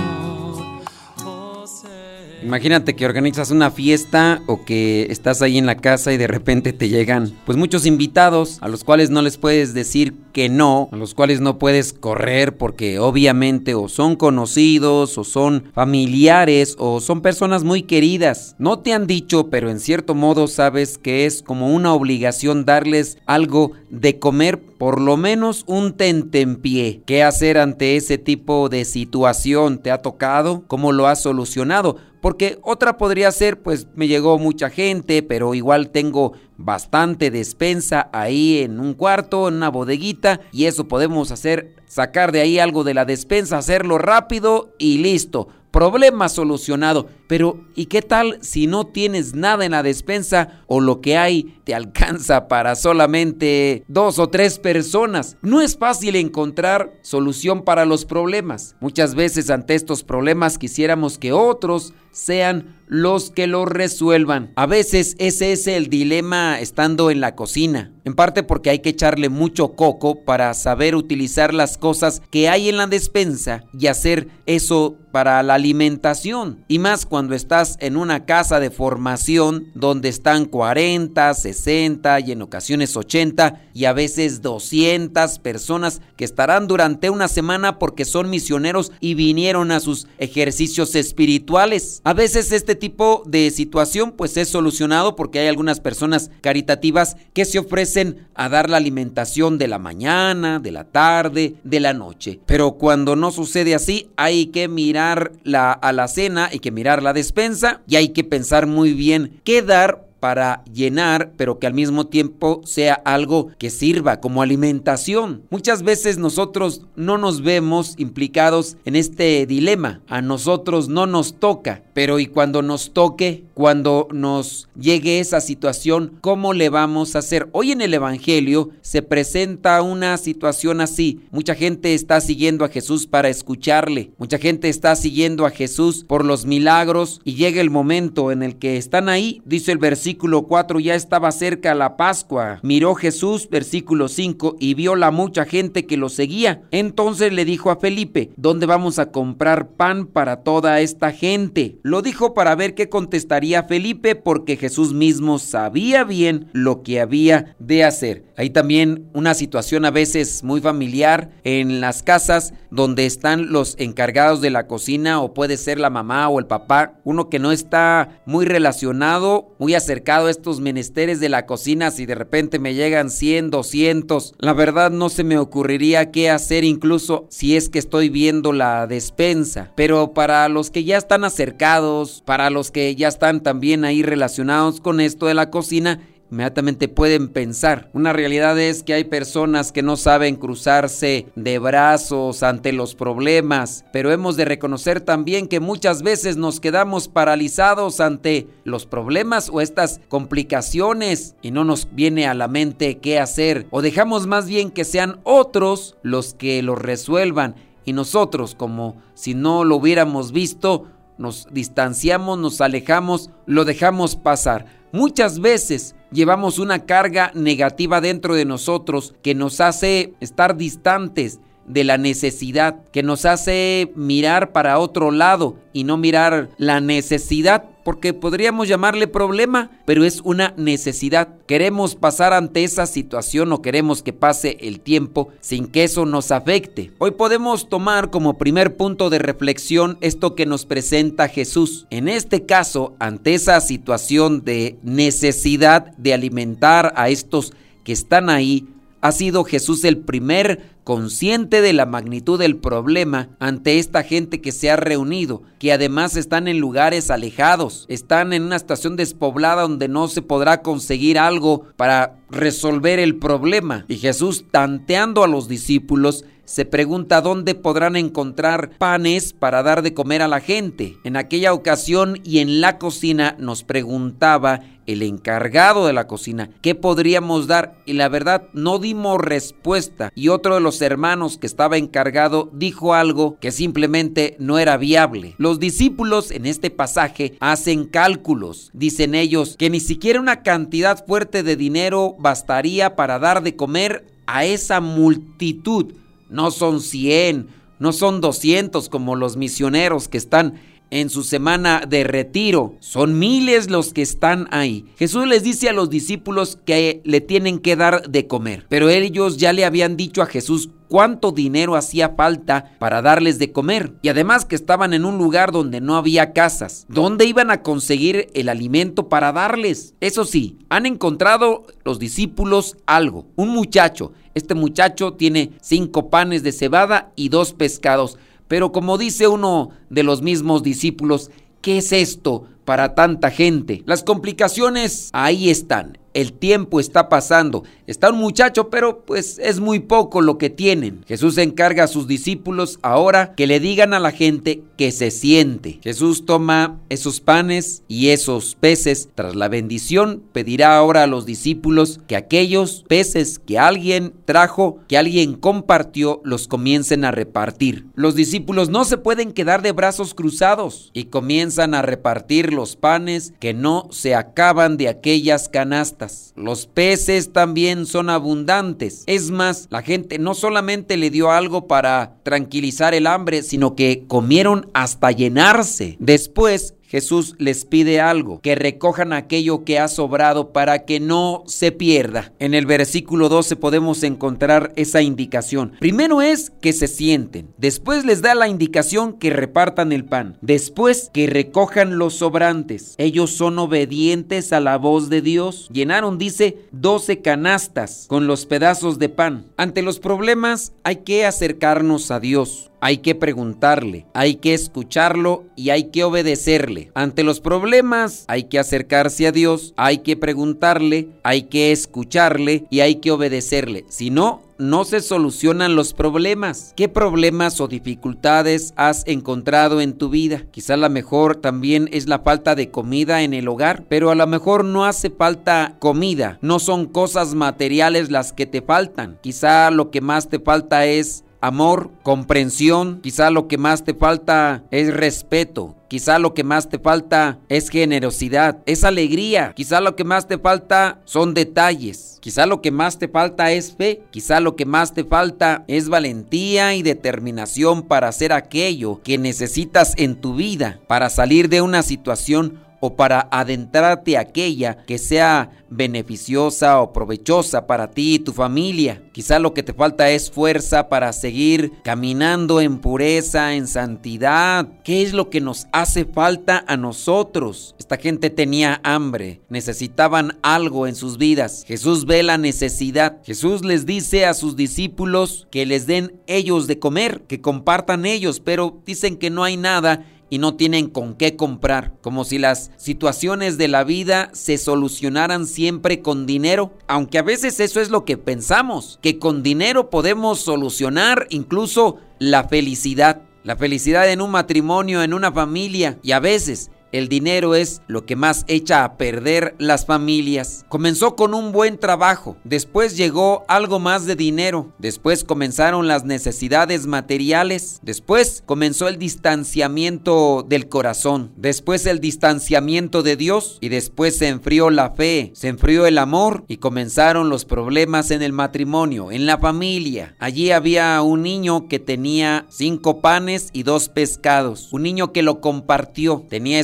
Imagínate 2.43 2.95
que 2.95 3.05
organizas 3.05 3.51
una 3.51 3.71
fiesta 3.71 4.41
o 4.45 4.63
que 4.63 5.07
estás 5.09 5.41
ahí 5.41 5.57
en 5.57 5.65
la 5.65 5.75
casa 5.75 6.13
y 6.13 6.17
de 6.17 6.27
repente 6.27 6.71
te 6.71 6.87
llegan 6.87 7.33
pues 7.45 7.57
muchos 7.57 7.85
invitados 7.85 8.59
a 8.61 8.69
los 8.69 8.85
cuales 8.85 9.09
no 9.09 9.21
les 9.21 9.37
puedes 9.37 9.73
decir 9.73 10.13
que 10.37 10.49
no, 10.49 10.87
a 10.91 10.95
los 10.95 11.15
cuales 11.15 11.41
no 11.41 11.57
puedes 11.57 11.93
correr 11.93 12.57
porque 12.57 12.99
obviamente 12.99 13.73
o 13.73 13.89
son 13.89 14.15
conocidos 14.15 15.17
o 15.17 15.23
son 15.23 15.71
familiares 15.73 16.75
o 16.77 17.01
son 17.01 17.21
personas 17.21 17.63
muy 17.63 17.81
queridas. 17.81 18.55
No 18.59 18.77
te 18.77 18.93
han 18.93 19.07
dicho, 19.07 19.49
pero 19.49 19.71
en 19.71 19.79
cierto 19.79 20.13
modo 20.13 20.45
sabes 20.47 20.99
que 20.99 21.25
es 21.25 21.41
como 21.41 21.73
una 21.73 21.91
obligación 21.91 22.65
darles 22.65 23.17
algo 23.25 23.71
de 23.89 24.19
comer, 24.19 24.61
por 24.61 25.01
lo 25.01 25.17
menos 25.17 25.63
un 25.65 25.93
tentempié. 25.93 27.01
¿Qué 27.07 27.23
hacer 27.23 27.57
ante 27.57 27.95
ese 27.95 28.19
tipo 28.19 28.69
de 28.69 28.85
situación? 28.85 29.79
¿Te 29.79 29.89
ha 29.89 30.03
tocado? 30.03 30.65
¿Cómo 30.67 30.91
lo 30.91 31.07
has 31.07 31.19
solucionado? 31.19 31.97
Porque 32.21 32.59
otra 32.61 32.97
podría 32.97 33.31
ser, 33.31 33.61
pues 33.61 33.87
me 33.95 34.07
llegó 34.07 34.37
mucha 34.37 34.69
gente, 34.69 35.23
pero 35.23 35.53
igual 35.53 35.89
tengo 35.89 36.33
bastante 36.57 37.31
despensa 37.31 38.09
ahí 38.11 38.59
en 38.59 38.79
un 38.79 38.93
cuarto, 38.93 39.47
en 39.47 39.55
una 39.55 39.69
bodeguita, 39.69 40.41
y 40.51 40.65
eso 40.65 40.87
podemos 40.87 41.31
hacer, 41.31 41.75
sacar 41.85 42.31
de 42.31 42.41
ahí 42.41 42.59
algo 42.59 42.83
de 42.83 42.93
la 42.93 43.05
despensa, 43.05 43.57
hacerlo 43.57 43.97
rápido 43.97 44.73
y 44.77 44.97
listo. 44.97 45.47
Problema 45.71 46.29
solucionado. 46.29 47.07
Pero 47.27 47.65
¿y 47.75 47.87
qué 47.87 48.01
tal 48.01 48.39
si 48.41 48.67
no 48.67 48.87
tienes 48.87 49.35
nada 49.35 49.65
en 49.65 49.71
la 49.71 49.83
despensa 49.83 50.63
o 50.67 50.79
lo 50.79 51.01
que 51.01 51.17
hay 51.17 51.59
te 51.65 51.75
alcanza 51.75 52.47
para 52.47 52.75
solamente 52.75 53.83
dos 53.87 54.17
o 54.19 54.29
tres 54.29 54.59
personas? 54.59 55.37
No 55.41 55.61
es 55.61 55.77
fácil 55.77 56.15
encontrar 56.15 56.93
solución 57.01 57.63
para 57.63 57.85
los 57.85 58.05
problemas. 58.05 58.75
Muchas 58.79 59.13
veces 59.13 59.49
ante 59.49 59.75
estos 59.75 60.03
problemas 60.03 60.57
quisiéramos 60.57 61.17
que 61.17 61.33
otros 61.33 61.93
sean 62.11 62.75
los 62.87 63.29
que 63.29 63.45
lo 63.45 63.65
resuelvan. 63.65 64.51
A 64.55 64.65
veces 64.65 65.15
ese 65.19 65.51
es 65.51 65.67
el 65.67 65.87
dilema 65.87 66.59
estando 66.59 67.11
en 67.11 67.19
la 67.19 67.35
cocina. 67.35 67.91
En 68.05 68.15
parte 68.15 68.41
porque 68.41 68.69
hay 68.69 68.79
que 68.79 68.89
echarle 68.89 69.29
mucho 69.29 69.73
coco 69.73 70.23
para 70.23 70.53
saber 70.53 70.95
utilizar 70.95 71.53
las 71.53 71.77
cosas 71.77 72.21
que 72.31 72.49
hay 72.49 72.69
en 72.69 72.77
la 72.77 72.87
despensa 72.87 73.65
y 73.77 73.87
hacer 73.87 74.29
eso 74.45 74.95
para 75.11 75.43
la 75.43 75.56
alimentación. 75.57 76.63
Y 76.67 76.79
más 76.79 77.05
cuando 77.05 77.35
estás 77.35 77.77
en 77.79 77.97
una 77.97 78.25
casa 78.25 78.59
de 78.59 78.71
formación 78.71 79.67
donde 79.75 80.09
están 80.09 80.45
40, 80.45 81.33
60 81.33 82.19
y 82.21 82.31
en 82.31 82.41
ocasiones 82.41 82.95
80 82.95 83.61
y 83.73 83.85
a 83.85 83.93
veces 83.93 84.41
200 84.41 85.39
personas 85.39 86.01
que 86.15 86.25
estarán 86.25 86.67
durante 86.67 87.09
una 87.09 87.27
semana 87.27 87.79
porque 87.79 88.05
son 88.05 88.29
misioneros 88.29 88.91
y 88.99 89.13
vinieron 89.13 89.71
a 89.71 89.79
sus 89.79 90.07
ejercicios 90.17 90.95
espirituales. 90.95 92.01
A 92.03 92.13
veces 92.13 92.51
este 92.51 92.75
tipo 92.75 93.23
de 93.25 93.51
situación 93.51 94.13
pues 94.13 94.37
es 94.37 94.49
solucionado 94.49 95.15
porque 95.15 95.39
hay 95.39 95.47
algunas 95.47 95.79
personas 95.79 96.31
caritativas 96.41 97.17
que 97.33 97.45
se 97.45 97.59
ofrecen 97.59 98.27
a 98.33 98.49
dar 98.49 98.69
la 98.69 98.77
alimentación 98.77 99.57
de 99.57 99.67
la 99.67 99.79
mañana, 99.79 100.59
de 100.59 100.71
la 100.71 100.85
tarde, 100.85 101.55
de 101.63 101.79
la 101.79 101.93
noche. 101.93 102.39
Pero 102.45 102.73
cuando 102.73 103.15
no 103.15 103.31
sucede 103.31 103.75
así 103.75 104.09
hay 104.15 104.47
que 104.47 104.67
mirar 104.67 105.31
la 105.47 105.71
alacena, 105.71 106.49
hay 106.51 106.59
que 106.59 106.71
mirar 106.71 107.01
la 107.01 107.13
despensa 107.13 107.81
y 107.87 107.95
hay 107.95 108.09
que 108.09 108.23
pensar 108.23 108.67
muy 108.67 108.93
bien 108.93 109.41
qué 109.43 109.61
dar 109.61 110.06
para 110.19 110.63
llenar, 110.73 111.33
pero 111.37 111.59
que 111.59 111.67
al 111.67 111.73
mismo 111.73 112.07
tiempo 112.07 112.61
sea 112.65 112.95
algo 113.05 113.49
que 113.57 113.69
sirva 113.69 114.19
como 114.19 114.41
alimentación. 114.41 115.43
Muchas 115.49 115.83
veces 115.83 116.17
nosotros 116.17 116.81
no 116.95 117.17
nos 117.17 117.41
vemos 117.41 117.93
implicados 117.97 118.77
en 118.85 118.95
este 118.95 119.45
dilema. 119.45 120.01
A 120.07 120.21
nosotros 120.21 120.89
no 120.89 121.05
nos 121.05 121.39
toca, 121.39 121.83
pero 121.93 122.19
y 122.19 122.27
cuando 122.27 122.61
nos 122.61 122.91
toque, 122.91 123.45
cuando 123.53 124.07
nos 124.11 124.67
llegue 124.79 125.19
esa 125.19 125.41
situación, 125.41 126.17
¿cómo 126.21 126.53
le 126.53 126.69
vamos 126.69 127.15
a 127.15 127.19
hacer? 127.19 127.49
Hoy 127.51 127.71
en 127.71 127.81
el 127.81 127.93
Evangelio 127.93 128.69
se 128.81 129.01
presenta 129.01 129.81
una 129.81 130.17
situación 130.17 130.81
así. 130.81 131.21
Mucha 131.31 131.55
gente 131.55 131.93
está 131.93 132.21
siguiendo 132.21 132.65
a 132.65 132.69
Jesús 132.69 133.07
para 133.07 133.29
escucharle. 133.29 134.11
Mucha 134.17 134.37
gente 134.37 134.69
está 134.69 134.95
siguiendo 134.95 135.45
a 135.45 135.51
Jesús 135.51 136.05
por 136.07 136.25
los 136.25 136.45
milagros 136.45 137.21
y 137.23 137.35
llega 137.35 137.61
el 137.61 137.69
momento 137.69 138.31
en 138.31 138.43
el 138.43 138.57
que 138.57 138.77
están 138.77 139.09
ahí, 139.09 139.41
dice 139.45 139.71
el 139.71 139.77
versículo 139.77 140.06
versículo 140.07 140.43
4, 140.43 140.79
ya 140.79 140.95
estaba 140.95 141.33
cerca 141.33 141.75
la 141.75 141.97
Pascua. 141.97 142.59
Miró 142.63 142.95
Jesús, 142.95 143.49
versículo 143.49 144.07
5, 144.07 144.55
y 144.57 144.73
vio 144.73 144.95
la 144.95 145.11
mucha 145.11 145.43
gente 145.43 145.85
que 145.85 145.97
lo 145.97 146.07
seguía. 146.07 146.61
Entonces 146.71 147.33
le 147.33 147.43
dijo 147.43 147.71
a 147.71 147.75
Felipe, 147.75 148.29
¿dónde 148.37 148.65
vamos 148.65 148.99
a 148.99 149.11
comprar 149.11 149.71
pan 149.71 150.05
para 150.05 150.43
toda 150.43 150.79
esta 150.79 151.11
gente? 151.11 151.79
Lo 151.83 152.01
dijo 152.01 152.33
para 152.33 152.55
ver 152.55 152.73
qué 152.73 152.87
contestaría 152.87 153.63
Felipe, 153.63 154.15
porque 154.15 154.55
Jesús 154.55 154.93
mismo 154.93 155.39
sabía 155.39 156.05
bien 156.05 156.47
lo 156.53 156.83
que 156.83 157.01
había 157.01 157.57
de 157.59 157.83
hacer. 157.83 158.23
Hay 158.37 158.51
también 158.51 159.09
una 159.13 159.33
situación 159.33 159.83
a 159.83 159.91
veces 159.91 160.41
muy 160.41 160.61
familiar 160.61 161.31
en 161.43 161.81
las 161.81 162.01
casas 162.01 162.53
donde 162.71 163.05
están 163.05 163.51
los 163.51 163.75
encargados 163.77 164.39
de 164.39 164.51
la 164.51 164.67
cocina 164.67 165.21
o 165.21 165.33
puede 165.33 165.57
ser 165.57 165.79
la 165.79 165.89
mamá 165.89 166.29
o 166.29 166.39
el 166.39 166.45
papá, 166.45 166.93
uno 167.03 167.29
que 167.29 167.39
no 167.39 167.51
está 167.51 168.21
muy 168.25 168.45
relacionado, 168.45 169.55
muy 169.59 169.73
acercado 169.73 169.96
estos 170.29 170.59
menesteres 170.59 171.19
de 171.19 171.29
la 171.29 171.45
cocina 171.45 171.91
si 171.91 172.05
de 172.05 172.15
repente 172.15 172.59
me 172.59 172.73
llegan 172.73 173.09
100, 173.09 173.49
200. 173.49 174.35
La 174.39 174.53
verdad 174.53 174.91
no 174.91 175.09
se 175.09 175.23
me 175.23 175.37
ocurriría 175.37 176.11
qué 176.11 176.29
hacer 176.29 176.63
incluso 176.63 177.27
si 177.29 177.55
es 177.55 177.69
que 177.69 177.79
estoy 177.79 178.09
viendo 178.09 178.53
la 178.53 178.87
despensa. 178.87 179.71
Pero 179.75 180.13
para 180.13 180.47
los 180.49 180.71
que 180.71 180.83
ya 180.83 180.97
están 180.97 181.23
acercados, 181.23 182.23
para 182.25 182.49
los 182.49 182.71
que 182.71 182.95
ya 182.95 183.07
están 183.07 183.43
también 183.43 183.85
ahí 183.85 184.03
relacionados 184.03 184.81
con 184.81 184.99
esto 184.99 185.27
de 185.27 185.33
la 185.33 185.49
cocina, 185.49 185.99
inmediatamente 186.31 186.87
pueden 186.87 187.29
pensar. 187.29 187.89
Una 187.93 188.13
realidad 188.13 188.59
es 188.59 188.83
que 188.83 188.93
hay 188.93 189.05
personas 189.05 189.71
que 189.71 189.81
no 189.81 189.97
saben 189.97 190.35
cruzarse 190.35 191.27
de 191.35 191.59
brazos 191.59 192.43
ante 192.43 192.73
los 192.73 192.95
problemas, 192.95 193.85
pero 193.93 194.11
hemos 194.11 194.35
de 194.35 194.45
reconocer 194.45 195.01
también 195.01 195.47
que 195.47 195.59
muchas 195.59 196.03
veces 196.03 196.37
nos 196.37 196.59
quedamos 196.59 197.07
paralizados 197.07 197.99
ante 197.99 198.47
los 198.63 198.85
problemas 198.85 199.49
o 199.51 199.61
estas 199.61 200.01
complicaciones 200.09 201.35
y 201.41 201.51
no 201.51 201.63
nos 201.63 201.87
viene 201.93 202.27
a 202.27 202.33
la 202.33 202.47
mente 202.47 202.97
qué 202.97 203.19
hacer 203.19 203.67
o 203.71 203.81
dejamos 203.81 204.27
más 204.27 204.47
bien 204.47 204.71
que 204.71 204.85
sean 204.85 205.19
otros 205.23 205.97
los 206.01 206.33
que 206.33 206.61
lo 206.61 206.75
resuelvan 206.75 207.55
y 207.85 207.93
nosotros 207.93 208.55
como 208.55 209.01
si 209.13 209.33
no 209.33 209.63
lo 209.63 209.77
hubiéramos 209.77 210.31
visto 210.31 210.87
nos 211.17 211.47
distanciamos, 211.51 212.37
nos 212.37 212.61
alejamos, 212.61 213.31
lo 213.45 213.65
dejamos 213.65 214.15
pasar. 214.15 214.76
Muchas 214.91 215.39
veces 215.39 215.95
llevamos 216.11 216.59
una 216.59 216.85
carga 216.85 217.31
negativa 217.33 218.01
dentro 218.01 218.35
de 218.35 218.45
nosotros 218.45 219.15
que 219.21 219.35
nos 219.35 219.59
hace 219.59 220.13
estar 220.19 220.55
distantes 220.55 221.39
de 221.65 221.83
la 221.83 221.97
necesidad, 221.97 222.83
que 222.91 223.03
nos 223.03 223.25
hace 223.25 223.91
mirar 223.95 224.53
para 224.53 224.79
otro 224.79 225.11
lado 225.11 225.57
y 225.73 225.83
no 225.83 225.97
mirar 225.97 226.49
la 226.57 226.79
necesidad, 226.79 227.65
porque 227.87 228.13
podríamos 228.13 228.67
llamarle 228.67 229.07
problema, 229.07 229.71
pero 229.85 230.03
es 230.03 230.19
una 230.25 230.53
necesidad. 230.57 231.29
Queremos 231.47 231.95
pasar 231.95 232.33
ante 232.33 232.65
esa 232.65 232.85
situación 232.85 233.53
o 233.53 233.61
queremos 233.61 234.03
que 234.03 234.11
pase 234.11 234.57
el 234.59 234.81
tiempo 234.81 235.29
sin 235.39 235.67
que 235.67 235.85
eso 235.85 236.05
nos 236.05 236.31
afecte. 236.31 236.91
Hoy 236.97 237.11
podemos 237.11 237.69
tomar 237.69 238.09
como 238.09 238.37
primer 238.37 238.75
punto 238.75 239.09
de 239.09 239.19
reflexión 239.19 239.97
esto 240.01 240.35
que 240.35 240.45
nos 240.45 240.65
presenta 240.65 241.29
Jesús. 241.29 241.87
En 241.89 242.09
este 242.09 242.45
caso, 242.45 242.93
ante 242.99 243.35
esa 243.35 243.61
situación 243.61 244.43
de 244.43 244.77
necesidad 244.83 245.95
de 245.95 246.13
alimentar 246.13 246.91
a 246.97 247.07
estos 247.07 247.53
que 247.85 247.93
están 247.93 248.29
ahí, 248.29 248.67
ha 248.99 249.13
sido 249.13 249.45
Jesús 249.45 249.85
el 249.85 249.99
primer 249.99 250.76
consciente 250.87 251.59
de 251.59 251.73
la 251.73 251.85
magnitud 251.85 252.39
del 252.39 252.55
problema 252.55 253.27
ante 253.39 253.77
esta 253.77 254.03
gente 254.03 254.39
que 254.39 254.53
se 254.53 254.71
ha 254.71 254.77
reunido, 254.77 255.41
que 255.59 255.73
además 255.73 256.15
están 256.15 256.47
en 256.47 256.59
lugares 256.59 257.11
alejados, 257.11 257.85
están 257.89 258.31
en 258.31 258.43
una 258.43 258.55
estación 258.55 258.95
despoblada 258.95 259.63
donde 259.63 259.89
no 259.89 260.07
se 260.07 260.21
podrá 260.21 260.61
conseguir 260.61 261.19
algo 261.19 261.65
para 261.75 262.15
resolver 262.29 262.99
el 262.99 263.17
problema. 263.17 263.83
Y 263.89 263.97
Jesús, 263.97 264.45
tanteando 264.49 265.25
a 265.25 265.27
los 265.27 265.49
discípulos, 265.49 266.23
se 266.47 266.63
pregunta 266.63 267.19
dónde 267.19 267.55
podrán 267.55 267.97
encontrar 267.97 268.71
panes 268.77 269.33
para 269.33 269.63
dar 269.63 269.81
de 269.81 269.93
comer 269.93 270.21
a 270.21 270.29
la 270.29 270.39
gente. 270.39 270.97
En 271.03 271.17
aquella 271.17 271.53
ocasión 271.53 272.19
y 272.23 272.39
en 272.39 272.61
la 272.61 272.77
cocina 272.77 273.35
nos 273.37 273.63
preguntaba 273.63 274.61
el 274.85 275.03
encargado 275.03 275.85
de 275.85 275.91
la 275.91 276.07
cocina 276.07 276.49
qué 276.61 276.73
podríamos 276.73 277.47
dar 277.47 277.75
y 277.85 277.91
la 277.93 278.07
verdad 278.07 278.43
no 278.53 278.79
dimos 278.79 279.19
respuesta 279.19 280.09
y 280.15 280.29
otro 280.29 280.55
de 280.55 280.61
los 280.61 280.81
hermanos 280.81 281.37
que 281.37 281.47
estaba 281.47 281.75
encargado 281.75 282.49
dijo 282.53 282.93
algo 282.93 283.37
que 283.41 283.51
simplemente 283.51 284.37
no 284.39 284.57
era 284.57 284.77
viable. 284.77 285.35
Los 285.37 285.59
discípulos 285.59 286.31
en 286.31 286.45
este 286.45 286.69
pasaje 286.69 287.35
hacen 287.41 287.83
cálculos, 287.83 288.71
dicen 288.73 289.15
ellos 289.15 289.57
que 289.57 289.69
ni 289.69 289.81
siquiera 289.81 290.21
una 290.21 290.41
cantidad 290.43 291.05
fuerte 291.05 291.43
de 291.43 291.57
dinero 291.57 292.15
bastaría 292.17 292.95
para 292.95 293.19
dar 293.19 293.43
de 293.43 293.57
comer 293.57 294.05
a 294.25 294.45
esa 294.45 294.79
multitud 294.79 295.93
no 296.29 296.51
son 296.51 296.81
100, 296.81 297.47
no 297.79 297.93
son 297.93 298.21
200 298.21 298.89
como 298.89 299.15
los 299.15 299.37
misioneros 299.37 300.07
que 300.07 300.17
están 300.17 300.59
en 300.91 301.09
su 301.09 301.23
semana 301.23 301.83
de 301.87 302.03
retiro. 302.03 302.75
Son 302.79 303.17
miles 303.19 303.69
los 303.69 303.93
que 303.93 304.01
están 304.01 304.47
ahí. 304.51 304.85
Jesús 304.97 305.27
les 305.27 305.43
dice 305.43 305.69
a 305.69 305.73
los 305.73 305.89
discípulos 305.89 306.59
que 306.65 307.01
le 307.03 307.21
tienen 307.21 307.59
que 307.59 307.75
dar 307.75 308.09
de 308.09 308.27
comer, 308.27 308.65
pero 308.69 308.89
ellos 308.89 309.37
ya 309.37 309.53
le 309.53 309.65
habían 309.65 309.97
dicho 309.97 310.21
a 310.21 310.27
Jesús 310.27 310.69
cuánto 310.87 311.31
dinero 311.31 311.75
hacía 311.75 312.09
falta 312.09 312.75
para 312.79 313.01
darles 313.01 313.39
de 313.39 313.51
comer. 313.51 313.93
Y 314.01 314.09
además 314.09 314.45
que 314.45 314.55
estaban 314.55 314.93
en 314.93 315.05
un 315.05 315.17
lugar 315.17 315.51
donde 315.51 315.81
no 315.81 315.95
había 315.95 316.33
casas. 316.33 316.85
¿Dónde 316.89 317.25
iban 317.25 317.51
a 317.51 317.61
conseguir 317.61 318.29
el 318.33 318.49
alimento 318.49 319.09
para 319.09 319.31
darles? 319.31 319.95
Eso 319.99 320.25
sí, 320.25 320.57
han 320.69 320.85
encontrado 320.85 321.65
los 321.83 321.99
discípulos 321.99 322.77
algo. 322.85 323.27
Un 323.35 323.49
muchacho. 323.49 324.13
Este 324.33 324.53
muchacho 324.53 325.13
tiene 325.13 325.51
cinco 325.61 326.09
panes 326.09 326.43
de 326.43 326.51
cebada 326.51 327.11
y 327.15 327.29
dos 327.29 327.53
pescados. 327.53 328.17
Pero 328.47 328.71
como 328.71 328.97
dice 328.97 329.27
uno 329.27 329.69
de 329.89 330.03
los 330.03 330.21
mismos 330.21 330.63
discípulos, 330.63 331.31
¿qué 331.61 331.79
es 331.79 331.91
esto 331.91 332.45
para 332.65 332.95
tanta 332.95 333.31
gente? 333.31 333.83
Las 333.85 334.03
complicaciones 334.03 335.09
ahí 335.13 335.49
están 335.49 335.97
el 336.17 336.33
tiempo 336.33 336.79
está 336.79 337.09
pasando. 337.09 337.63
Está 337.85 338.09
un 338.09 338.17
muchacho, 338.17 338.71
pero 338.71 339.05
pues 339.05 339.37
es 339.37 339.59
muy 339.59 339.79
poco 339.79 340.19
lo 340.21 340.39
que 340.39 340.49
tienen. 340.49 341.05
Jesús 341.07 341.37
encarga 341.37 341.83
a 341.83 341.87
sus 341.87 342.07
discípulos 342.07 342.79
ahora 342.81 343.35
que 343.35 343.45
le 343.45 343.59
digan 343.59 343.93
a 343.93 343.99
la 343.99 344.11
gente 344.11 344.63
que 344.77 344.91
se 344.91 345.11
siente. 345.11 345.79
Jesús 345.83 346.25
toma 346.25 346.79
esos 346.89 347.21
panes 347.21 347.83
y 347.87 348.09
esos 348.09 348.55
peces. 348.55 349.09
Tras 349.13 349.35
la 349.35 349.47
bendición, 349.47 350.23
pedirá 350.33 350.75
ahora 350.75 351.03
a 351.03 351.07
los 351.07 351.27
discípulos 351.27 351.99
que 352.07 352.15
aquellos 352.15 352.83
peces 352.87 353.37
que 353.37 353.59
alguien 353.59 354.11
trajo, 354.25 354.79
que 354.87 354.97
alguien 354.97 355.35
compartió, 355.35 356.21
los 356.23 356.47
comiencen 356.47 357.05
a 357.05 357.11
repartir. 357.11 357.85
Los 357.93 358.15
discípulos 358.15 358.69
no 358.69 358.85
se 358.85 358.97
pueden 358.97 359.33
quedar 359.33 359.61
de 359.61 359.71
brazos 359.71 360.15
cruzados 360.15 360.89
y 360.93 361.05
comienzan 361.05 361.75
a 361.75 361.83
repartir 361.83 362.53
los 362.53 362.75
panes 362.75 363.33
que 363.39 363.53
no 363.53 363.87
se 363.91 364.15
acaban 364.15 364.77
de 364.77 364.89
aquellas 364.89 365.47
canastas. 365.47 366.06
Los 366.35 366.67
peces 366.67 367.33
también 367.33 367.85
son 367.85 368.09
abundantes. 368.09 369.03
Es 369.07 369.31
más, 369.31 369.67
la 369.69 369.81
gente 369.81 370.19
no 370.19 370.33
solamente 370.33 370.97
le 370.97 371.09
dio 371.09 371.31
algo 371.31 371.67
para 371.67 372.17
tranquilizar 372.23 372.93
el 372.93 373.07
hambre, 373.07 373.43
sino 373.43 373.75
que 373.75 374.05
comieron 374.07 374.69
hasta 374.73 375.11
llenarse. 375.11 375.97
Después 375.99 376.73
Jesús 376.87 377.35
les 377.37 377.65
pide 377.65 377.99
algo, 377.99 378.39
que 378.41 378.55
recojan 378.55 379.13
aquello 379.13 379.63
que 379.65 379.77
ha 379.77 379.87
sobrado 379.87 380.53
para 380.53 380.85
que 380.85 380.99
no 380.99 381.43
se 381.45 381.71
pierda. 381.71 382.31
En 382.39 382.53
el 382.53 382.65
versículo 382.65 383.29
12 383.29 383.57
podemos 383.57 384.03
encontrar 384.03 384.71
esa 384.75 385.01
indicación. 385.01 385.73
Primero 385.79 386.21
es 386.21 386.51
que 386.61 386.73
se 386.73 386.87
sienten, 386.87 387.49
después 387.57 388.05
les 388.05 388.21
da 388.21 388.35
la 388.35 388.47
indicación 388.47 389.13
que 389.13 389.29
repartan 389.29 389.91
el 389.91 390.05
pan, 390.05 390.37
después 390.41 391.11
que 391.13 391.27
recojan 391.27 391.97
los 391.97 392.15
sobrantes. 392.15 392.95
Ellos 392.97 393.31
son 393.31 393.59
obedientes 393.59 394.53
a 394.53 394.59
la 394.59 394.77
voz 394.77 395.09
de 395.09 395.21
Dios. 395.21 395.69
Llenaron, 395.71 396.17
dice, 396.17 396.57
12 396.71 397.21
canastas 397.21 398.05
con 398.07 398.27
los 398.27 398.45
pedazos 398.45 398.97
de 398.97 399.09
pan. 399.09 399.47
Ante 399.57 399.81
los 399.81 399.99
problemas 399.99 400.73
hay 400.83 400.97
que 400.97 401.25
acercarnos 401.25 402.11
a 402.11 402.19
Dios. 402.19 402.71
Hay 402.79 402.99
que 402.99 403.15
preguntarle, 403.15 404.05
hay 404.13 404.35
que 404.35 404.53
escucharlo 404.53 405.45
y 405.55 405.71
hay 405.71 405.85
que 405.85 406.03
obedecerle. 406.03 406.91
Ante 406.93 407.23
los 407.23 407.39
problemas 407.39 408.25
hay 408.27 408.43
que 408.43 408.59
acercarse 408.59 409.27
a 409.27 409.31
Dios, 409.31 409.73
hay 409.77 409.99
que 409.99 410.15
preguntarle, 410.15 411.09
hay 411.23 411.43
que 411.43 411.71
escucharle 411.71 412.65
y 412.69 412.81
hay 412.81 412.95
que 412.95 413.11
obedecerle. 413.11 413.85
Si 413.89 414.09
no, 414.09 414.43
no 414.57 414.85
se 414.85 415.01
solucionan 415.01 415.75
los 415.75 415.93
problemas. 415.93 416.73
¿Qué 416.75 416.89
problemas 416.89 417.61
o 417.61 417.67
dificultades 417.67 418.73
has 418.75 419.03
encontrado 419.05 419.81
en 419.81 419.93
tu 419.93 420.09
vida? 420.09 420.45
Quizá 420.51 420.77
la 420.77 420.89
mejor 420.89 421.35
también 421.35 421.89
es 421.91 422.07
la 422.07 422.19
falta 422.19 422.55
de 422.55 422.71
comida 422.71 423.21
en 423.21 423.33
el 423.33 423.47
hogar, 423.47 423.85
pero 423.87 424.09
a 424.09 424.15
lo 424.15 424.25
mejor 424.27 424.65
no 424.65 424.85
hace 424.85 425.09
falta 425.09 425.75
comida, 425.79 426.39
no 426.41 426.59
son 426.59 426.85
cosas 426.85 427.35
materiales 427.35 428.09
las 428.09 428.33
que 428.33 428.45
te 428.45 428.61
faltan. 428.61 429.17
Quizá 429.21 429.69
lo 429.71 429.91
que 429.91 430.01
más 430.01 430.29
te 430.29 430.39
falta 430.39 430.85
es 430.85 431.23
amor, 431.41 431.91
comprensión, 432.03 432.99
quizá 433.01 433.29
lo 433.29 433.47
que 433.47 433.57
más 433.57 433.83
te 433.83 433.93
falta 433.93 434.63
es 434.71 434.93
respeto, 434.93 435.75
quizá 435.87 436.19
lo 436.19 436.33
que 436.33 436.43
más 436.43 436.69
te 436.69 436.79
falta 436.79 437.39
es 437.49 437.69
generosidad, 437.69 438.59
es 438.65 438.83
alegría, 438.83 439.53
quizá 439.55 439.81
lo 439.81 439.95
que 439.95 440.03
más 440.03 440.27
te 440.27 440.37
falta 440.37 440.99
son 441.05 441.33
detalles, 441.33 442.17
quizá 442.21 442.45
lo 442.45 442.61
que 442.61 442.71
más 442.71 442.97
te 442.97 443.07
falta 443.07 443.51
es 443.51 443.73
fe, 443.75 444.01
quizá 444.11 444.39
lo 444.39 444.55
que 444.55 444.65
más 444.65 444.93
te 444.93 445.03
falta 445.03 445.63
es 445.67 445.89
valentía 445.89 446.75
y 446.75 446.83
determinación 446.83 447.83
para 447.83 448.07
hacer 448.07 448.33
aquello 448.33 449.01
que 449.03 449.17
necesitas 449.17 449.93
en 449.97 450.15
tu 450.15 450.35
vida, 450.35 450.79
para 450.87 451.09
salir 451.09 451.49
de 451.49 451.61
una 451.61 451.83
situación 451.83 452.66
o 452.79 452.95
para 452.95 453.27
adentrarte 453.31 454.17
a 454.17 454.21
aquella 454.21 454.77
que 454.85 454.97
sea 454.97 455.51
beneficiosa 455.69 456.79
o 456.81 456.93
provechosa 456.93 457.67
para 457.67 457.91
ti 457.91 458.15
y 458.15 458.19
tu 458.19 458.33
familia. 458.33 459.01
Quizá 459.11 459.39
lo 459.39 459.53
que 459.53 459.63
te 459.63 459.73
falta 459.73 460.09
es 460.09 460.31
fuerza 460.31 460.89
para 460.89 461.11
seguir 461.13 461.71
caminando 461.83 462.61
en 462.61 462.79
pureza, 462.79 463.53
en 463.55 463.67
santidad. 463.67 464.67
¿Qué 464.83 465.01
es 465.01 465.13
lo 465.13 465.29
que 465.29 465.41
nos 465.41 465.67
hace 465.71 466.05
falta 466.05 466.63
a 466.67 466.77
nosotros? 466.77 467.75
Esta 467.79 467.97
gente 467.97 468.29
tenía 468.29 468.79
hambre, 468.83 469.41
necesitaban 469.49 470.37
algo 470.41 470.87
en 470.87 470.95
sus 470.95 471.17
vidas. 471.17 471.63
Jesús 471.67 472.05
ve 472.05 472.23
la 472.23 472.37
necesidad. 472.37 473.17
Jesús 473.23 473.65
les 473.65 473.85
dice 473.85 474.25
a 474.25 474.33
sus 474.33 474.55
discípulos 474.55 475.47
que 475.51 475.65
les 475.65 475.87
den 475.87 476.21
ellos 476.27 476.67
de 476.67 476.79
comer, 476.79 477.21
que 477.27 477.41
compartan 477.41 478.05
ellos, 478.05 478.39
pero 478.39 478.81
dicen 478.85 479.17
que 479.17 479.29
no 479.29 479.43
hay 479.43 479.57
nada 479.57 480.05
y 480.29 480.37
no 480.39 480.55
tienen 480.55 480.89
con 480.89 481.15
qué 481.15 481.35
comprar, 481.35 481.93
como 482.01 482.23
si 482.23 482.37
las 482.37 482.71
situaciones 482.77 483.57
de 483.57 483.67
la 483.67 483.83
vida 483.83 484.29
se 484.33 484.57
solucionaran 484.57 485.45
siempre 485.45 486.01
con 486.01 486.25
dinero, 486.25 486.73
aunque 486.87 487.17
a 487.17 487.23
veces 487.23 487.59
eso 487.59 487.79
es 487.79 487.89
lo 487.89 488.05
que 488.05 488.17
pensamos, 488.17 488.99
que 489.01 489.19
con 489.19 489.43
dinero 489.43 489.89
podemos 489.89 490.39
solucionar 490.39 491.27
incluso 491.29 491.97
la 492.19 492.47
felicidad, 492.47 493.21
la 493.43 493.55
felicidad 493.55 494.09
en 494.11 494.21
un 494.21 494.31
matrimonio, 494.31 495.03
en 495.03 495.13
una 495.13 495.31
familia, 495.31 495.99
y 496.03 496.11
a 496.11 496.19
veces 496.19 496.71
el 496.91 497.09
dinero 497.09 497.55
es 497.55 497.81
lo 497.87 498.05
que 498.05 498.15
más 498.15 498.45
echa 498.47 498.83
a 498.83 498.97
perder 498.97 499.55
las 499.59 499.85
familias. 499.85 500.65
Comenzó 500.69 501.15
con 501.15 501.33
un 501.33 501.51
buen 501.51 501.77
trabajo, 501.77 502.37
después 502.43 502.97
llegó 502.97 503.45
algo 503.47 503.79
más 503.79 504.05
de 504.05 504.15
dinero, 504.15 504.73
después 504.79 505.23
comenzaron 505.23 505.87
las 505.87 506.05
necesidades 506.05 506.87
materiales, 506.87 507.79
después 507.81 508.43
comenzó 508.45 508.87
el 508.87 508.97
distanciamiento 508.97 510.45
del 510.47 510.69
corazón, 510.69 511.31
después 511.35 511.85
el 511.85 511.99
distanciamiento 511.99 513.03
de 513.03 513.15
Dios 513.15 513.57
y 513.61 513.69
después 513.69 514.17
se 514.17 514.27
enfrió 514.27 514.69
la 514.69 514.91
fe, 514.91 515.31
se 515.35 515.47
enfrió 515.47 515.85
el 515.85 515.97
amor 515.97 516.45
y 516.47 516.57
comenzaron 516.57 517.29
los 517.29 517.45
problemas 517.45 518.11
en 518.11 518.21
el 518.21 518.33
matrimonio, 518.33 519.11
en 519.11 519.25
la 519.25 519.37
familia. 519.37 520.15
Allí 520.19 520.51
había 520.51 521.01
un 521.01 521.23
niño 521.23 521.67
que 521.67 521.79
tenía 521.79 522.45
cinco 522.49 523.01
panes 523.01 523.49
y 523.53 523.63
dos 523.63 523.89
pescados, 523.89 524.71
un 524.71 524.83
niño 524.83 525.11
que 525.11 525.21
lo 525.21 525.41
compartió, 525.41 526.25
tenía 526.29 526.59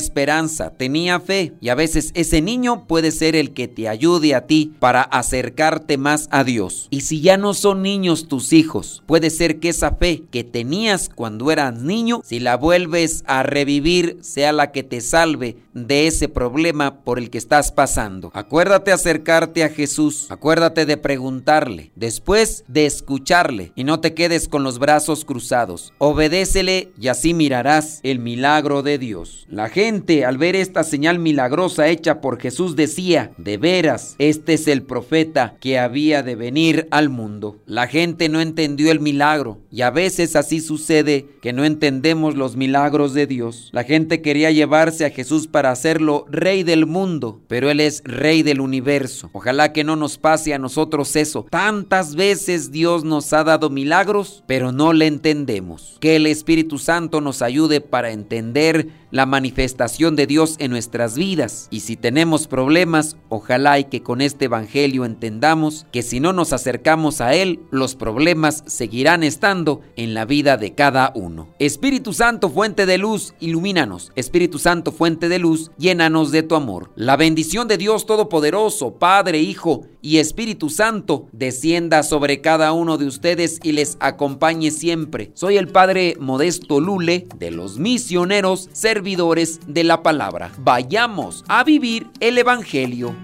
tenía 0.78 1.20
fe 1.20 1.52
y 1.60 1.68
a 1.68 1.74
veces 1.74 2.10
ese 2.14 2.40
niño 2.40 2.86
puede 2.86 3.10
ser 3.10 3.36
el 3.36 3.52
que 3.52 3.68
te 3.68 3.88
ayude 3.88 4.34
a 4.34 4.46
ti 4.46 4.72
para 4.78 5.02
acercarte 5.02 5.98
más 5.98 6.28
a 6.30 6.44
Dios. 6.44 6.88
Y 6.90 7.02
si 7.02 7.20
ya 7.20 7.36
no 7.36 7.54
son 7.54 7.82
niños 7.82 8.28
tus 8.28 8.52
hijos, 8.52 9.02
puede 9.06 9.30
ser 9.30 9.60
que 9.60 9.68
esa 9.68 9.92
fe 9.92 10.22
que 10.30 10.44
tenías 10.44 11.10
cuando 11.14 11.50
eras 11.50 11.74
niño, 11.74 12.20
si 12.24 12.40
la 12.40 12.56
vuelves 12.56 13.24
a 13.26 13.42
revivir, 13.42 14.18
sea 14.20 14.52
la 14.52 14.72
que 14.72 14.82
te 14.82 15.00
salve 15.00 15.56
de 15.74 16.06
ese 16.06 16.28
problema 16.28 17.02
por 17.02 17.18
el 17.18 17.30
que 17.30 17.38
estás 17.38 17.72
pasando. 17.72 18.30
Acuérdate 18.34 18.92
acercarte 18.92 19.64
a 19.64 19.68
Jesús, 19.68 20.26
acuérdate 20.30 20.86
de 20.86 20.96
preguntarle, 20.96 21.90
después 21.96 22.64
de 22.68 22.86
escucharle 22.86 23.72
y 23.74 23.84
no 23.84 24.00
te 24.00 24.14
quedes 24.14 24.48
con 24.48 24.62
los 24.62 24.78
brazos 24.78 25.24
cruzados. 25.24 25.92
Obedécele 25.98 26.92
y 27.00 27.08
así 27.08 27.34
mirarás 27.34 28.00
el 28.02 28.20
milagro 28.20 28.82
de 28.82 28.98
Dios. 28.98 29.46
La 29.48 29.68
gente 29.68 30.03
al 30.24 30.38
ver 30.38 30.56
esta 30.56 30.84
señal 30.84 31.18
milagrosa 31.18 31.88
hecha 31.88 32.20
por 32.20 32.38
Jesús 32.40 32.76
decía, 32.76 33.32
de 33.38 33.56
veras, 33.56 34.16
este 34.18 34.54
es 34.54 34.68
el 34.68 34.82
profeta 34.82 35.56
que 35.60 35.78
había 35.78 36.22
de 36.22 36.36
venir 36.36 36.86
al 36.90 37.08
mundo. 37.08 37.56
La 37.66 37.86
gente 37.86 38.28
no 38.28 38.40
entendió 38.40 38.90
el 38.90 39.00
milagro 39.00 39.60
y 39.70 39.80
a 39.80 39.90
veces 39.90 40.36
así 40.36 40.60
sucede 40.60 41.26
que 41.40 41.52
no 41.52 41.64
entendemos 41.64 42.36
los 42.36 42.56
milagros 42.56 43.14
de 43.14 43.26
Dios. 43.26 43.70
La 43.72 43.84
gente 43.84 44.20
quería 44.20 44.50
llevarse 44.50 45.04
a 45.06 45.10
Jesús 45.10 45.46
para 45.46 45.70
hacerlo 45.70 46.26
rey 46.30 46.62
del 46.62 46.86
mundo, 46.86 47.40
pero 47.48 47.70
Él 47.70 47.80
es 47.80 48.02
rey 48.04 48.42
del 48.42 48.60
universo. 48.60 49.30
Ojalá 49.32 49.72
que 49.72 49.84
no 49.84 49.96
nos 49.96 50.18
pase 50.18 50.54
a 50.54 50.58
nosotros 50.58 51.16
eso. 51.16 51.46
Tantas 51.50 52.14
veces 52.14 52.70
Dios 52.70 53.04
nos 53.04 53.32
ha 53.32 53.44
dado 53.44 53.70
milagros, 53.70 54.44
pero 54.46 54.72
no 54.72 54.92
le 54.92 55.06
entendemos. 55.06 55.96
Que 56.00 56.16
el 56.16 56.26
Espíritu 56.26 56.78
Santo 56.78 57.20
nos 57.20 57.42
ayude 57.42 57.80
para 57.80 58.10
entender 58.10 58.88
la 59.14 59.26
manifestación 59.26 60.16
de 60.16 60.26
Dios 60.26 60.56
en 60.58 60.72
nuestras 60.72 61.16
vidas. 61.16 61.68
Y 61.70 61.80
si 61.80 61.96
tenemos 61.96 62.48
problemas, 62.48 63.16
ojalá 63.28 63.78
y 63.78 63.84
que 63.84 64.02
con 64.02 64.20
este 64.20 64.46
Evangelio 64.46 65.04
entendamos 65.04 65.86
que 65.92 66.02
si 66.02 66.18
no 66.18 66.32
nos 66.32 66.52
acercamos 66.52 67.20
a 67.20 67.32
Él, 67.32 67.60
los 67.70 67.94
problemas 67.94 68.64
seguirán 68.66 69.22
estando 69.22 69.82
en 69.94 70.14
la 70.14 70.24
vida 70.24 70.56
de 70.56 70.74
cada 70.74 71.12
uno. 71.14 71.54
Espíritu 71.60 72.12
Santo, 72.12 72.50
fuente 72.50 72.86
de 72.86 72.98
luz, 72.98 73.34
ilumínanos. 73.38 74.10
Espíritu 74.16 74.58
Santo, 74.58 74.90
fuente 74.90 75.28
de 75.28 75.38
luz, 75.38 75.70
llénanos 75.78 76.32
de 76.32 76.42
tu 76.42 76.56
amor. 76.56 76.90
La 76.96 77.16
bendición 77.16 77.68
de 77.68 77.78
Dios 77.78 78.06
Todopoderoso, 78.06 78.94
Padre, 78.94 79.38
Hijo 79.38 79.86
y 80.04 80.18
Espíritu 80.18 80.68
Santo, 80.68 81.28
descienda 81.32 82.02
sobre 82.02 82.42
cada 82.42 82.74
uno 82.74 82.98
de 82.98 83.06
ustedes 83.06 83.58
y 83.62 83.72
les 83.72 83.96
acompañe 84.00 84.70
siempre. 84.70 85.30
Soy 85.32 85.56
el 85.56 85.68
Padre 85.68 86.18
Modesto 86.20 86.78
Lule 86.78 87.26
de 87.38 87.50
los 87.50 87.78
misioneros 87.78 88.68
servidores 88.74 89.60
de 89.66 89.82
la 89.82 90.02
palabra. 90.02 90.52
Vayamos 90.58 91.42
a 91.48 91.64
vivir 91.64 92.10
el 92.20 92.36
Evangelio. 92.36 93.14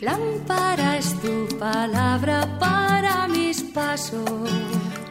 Lámpara 0.00 0.96
es 0.96 1.14
tu 1.20 1.58
palabra 1.58 2.58
para 2.58 3.28
mis 3.28 3.60
pasos, 3.60 4.24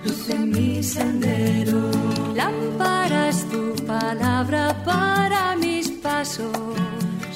luz 0.04 0.28
en 0.32 0.50
mi 0.50 0.82
sendero. 0.82 1.92
Lámpara 2.34 3.30
es 3.30 3.48
tu 3.48 3.76
palabra 3.86 4.76
para 4.84 5.56
mis 5.56 5.88
pasos 5.92 6.50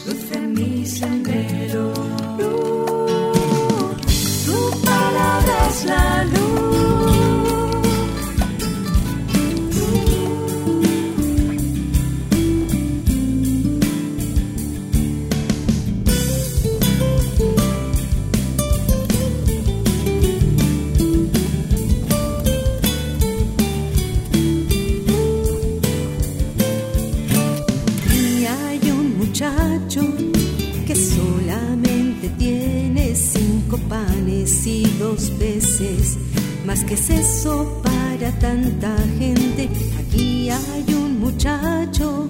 luce 0.05 0.39
mi 0.39 0.85
sendero. 0.85 1.93
Luz, 2.37 4.05
tu 4.45 4.81
palabra 4.81 5.67
es 5.69 5.85
la 5.85 6.23
luz. 6.25 7.00
Que 30.87 30.95
solamente 30.95 32.29
tiene 32.37 33.13
cinco 33.13 33.77
panes 33.89 34.65
y 34.65 34.83
dos 34.97 35.31
peces. 35.31 36.17
Más 36.65 36.85
que 36.85 36.93
es 36.93 37.09
eso 37.09 37.81
para 37.83 38.31
tanta 38.39 38.95
gente. 39.19 39.67
Aquí 39.99 40.49
hay 40.49 40.93
un 40.93 41.19
muchacho 41.19 42.29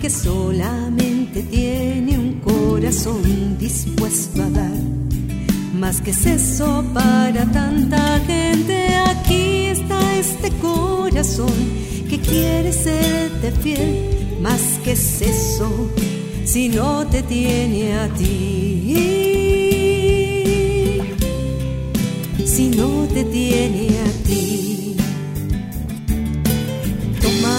que 0.00 0.10
solamente 0.10 1.44
tiene 1.44 2.18
un 2.18 2.40
corazón 2.40 3.56
dispuesto 3.56 4.42
a 4.42 4.50
dar. 4.50 4.82
Más 5.74 6.00
que 6.00 6.10
es 6.10 6.26
eso 6.26 6.84
para 6.92 7.44
tanta 7.52 8.18
gente. 8.26 8.96
Aquí 8.96 9.66
está 9.66 10.18
este 10.18 10.50
corazón 10.60 11.54
que 12.10 12.18
quiere 12.18 12.72
serte 12.72 13.52
fiel. 13.52 14.38
Más 14.42 14.80
que 14.82 14.92
es 14.92 15.22
eso 15.22 15.88
si 16.56 16.70
no 16.70 17.06
te 17.06 17.22
tiene 17.22 17.98
a 17.98 18.08
ti. 18.08 18.96
Si 22.46 22.70
no 22.70 23.06
te 23.12 23.24
tiene 23.24 23.88
a 24.06 24.10
ti. 24.26 24.96
Toma 27.20 27.58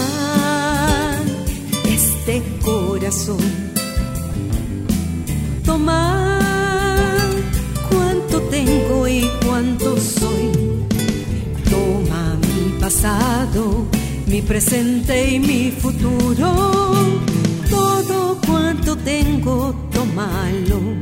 este 1.86 2.42
corazón. 2.66 3.46
Toma 5.64 6.40
cuánto 7.92 8.42
tengo 8.50 9.08
y 9.08 9.30
cuánto 9.46 9.96
soy. 9.96 10.50
Toma 11.70 12.36
mi 12.48 12.80
pasado, 12.80 13.86
mi 14.26 14.42
presente 14.42 15.34
y 15.34 15.40
mi 15.40 15.70
futuro. 15.70 16.77
Tengo, 20.18 20.97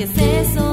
Más 0.00 0.08
que 0.08 0.69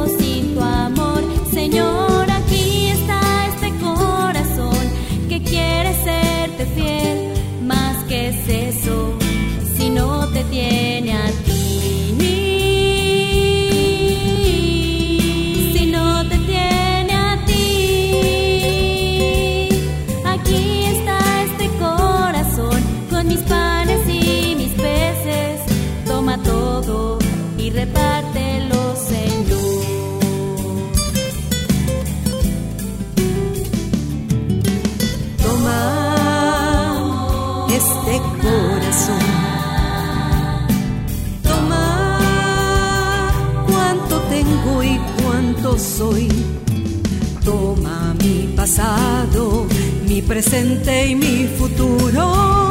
presente 50.27 51.07
y 51.07 51.15
mi 51.15 51.47
futuro. 51.57 52.69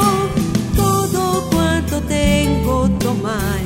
Todo 0.75 1.49
cuanto 1.49 2.01
tengo, 2.01 2.87
tómalo. 2.99 3.56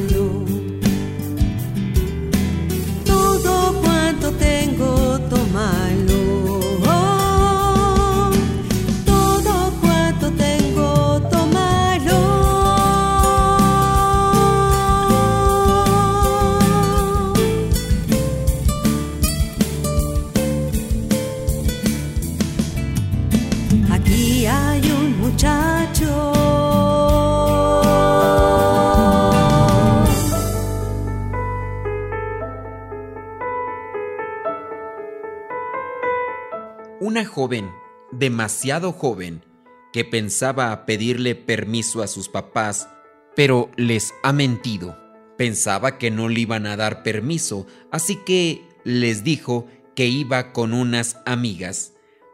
Demasiado 38.21 38.93
joven, 38.93 39.43
que 39.91 40.05
pensaba 40.05 40.85
pedirle 40.85 41.33
permiso 41.33 42.03
a 42.03 42.07
sus 42.07 42.29
papás, 42.29 42.87
pero 43.35 43.71
les 43.77 44.13
ha 44.21 44.31
mentido. 44.31 44.95
Pensaba 45.39 45.97
que 45.97 46.11
no 46.11 46.29
le 46.29 46.41
iban 46.41 46.67
a 46.67 46.77
dar 46.77 47.01
permiso, 47.01 47.65
así 47.89 48.17
que 48.17 48.61
les 48.83 49.23
dijo 49.23 49.67
que 49.95 50.05
iba 50.05 50.53
con 50.53 50.73
unas 50.73 51.17
amigas. 51.25 51.93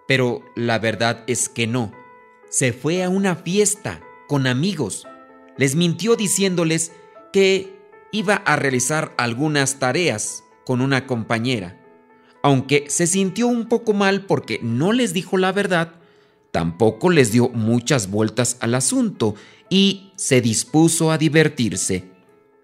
Pero 0.09 0.43
la 0.57 0.77
verdad 0.77 1.23
es 1.25 1.47
que 1.47 1.67
no. 1.67 1.93
Se 2.49 2.73
fue 2.73 3.01
a 3.01 3.09
una 3.09 3.37
fiesta 3.37 4.01
con 4.27 4.45
amigos. 4.45 5.07
Les 5.55 5.75
mintió 5.75 6.17
diciéndoles 6.17 6.91
que 7.31 7.73
iba 8.11 8.35
a 8.35 8.57
realizar 8.57 9.13
algunas 9.17 9.79
tareas 9.79 10.43
con 10.65 10.81
una 10.81 11.07
compañera. 11.07 11.79
Aunque 12.43 12.85
se 12.89 13.07
sintió 13.07 13.47
un 13.47 13.67
poco 13.67 13.93
mal 13.93 14.25
porque 14.25 14.59
no 14.61 14.93
les 14.93 15.13
dijo 15.13 15.37
la 15.37 15.51
verdad, 15.51 15.93
tampoco 16.51 17.09
les 17.09 17.31
dio 17.31 17.49
muchas 17.49 18.09
vueltas 18.09 18.57
al 18.59 18.75
asunto 18.75 19.35
y 19.69 20.11
se 20.15 20.41
dispuso 20.41 21.11
a 21.11 21.17
divertirse. 21.17 22.05